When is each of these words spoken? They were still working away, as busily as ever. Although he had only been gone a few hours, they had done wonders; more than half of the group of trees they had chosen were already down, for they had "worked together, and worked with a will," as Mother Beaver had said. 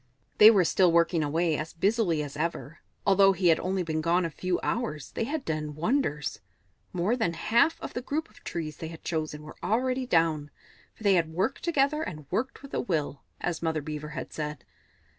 They 0.39 0.49
were 0.49 0.65
still 0.65 0.91
working 0.91 1.23
away, 1.23 1.55
as 1.59 1.73
busily 1.73 2.23
as 2.23 2.35
ever. 2.35 2.79
Although 3.05 3.33
he 3.33 3.49
had 3.49 3.59
only 3.59 3.83
been 3.83 4.01
gone 4.01 4.25
a 4.25 4.31
few 4.31 4.59
hours, 4.63 5.11
they 5.11 5.25
had 5.25 5.45
done 5.45 5.75
wonders; 5.75 6.39
more 6.91 7.15
than 7.15 7.33
half 7.33 7.79
of 7.79 7.93
the 7.93 8.01
group 8.01 8.27
of 8.27 8.43
trees 8.43 8.77
they 8.77 8.87
had 8.87 9.03
chosen 9.03 9.43
were 9.43 9.57
already 9.61 10.07
down, 10.07 10.49
for 10.95 11.03
they 11.03 11.13
had 11.13 11.31
"worked 11.31 11.61
together, 11.63 12.01
and 12.01 12.25
worked 12.31 12.63
with 12.63 12.73
a 12.73 12.81
will," 12.81 13.21
as 13.41 13.61
Mother 13.61 13.83
Beaver 13.83 14.09
had 14.09 14.33
said. 14.33 14.65